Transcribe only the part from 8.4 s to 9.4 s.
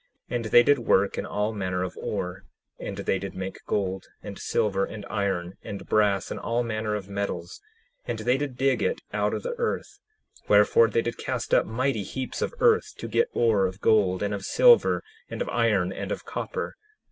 dig it out